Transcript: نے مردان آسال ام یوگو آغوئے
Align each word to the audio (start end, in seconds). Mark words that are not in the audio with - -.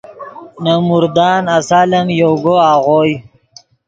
نے 0.63 0.73
مردان 0.87 1.43
آسال 1.57 1.91
ام 1.97 2.07
یوگو 2.21 2.55
آغوئے 2.71 3.13